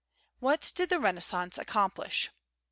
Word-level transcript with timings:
What 0.39 0.71
Did 0.75 0.89
the 0.89 0.99
Renaissance 0.99 1.59
Accomplish? 1.59 2.31